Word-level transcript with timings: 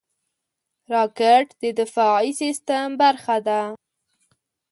راکټ 0.93 1.47
د 1.61 1.63
دفاعي 1.79 2.29
سیستم 2.41 2.87
برخه 3.01 3.37
ده 3.47 3.61